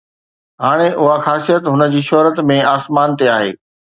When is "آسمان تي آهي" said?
2.73-3.51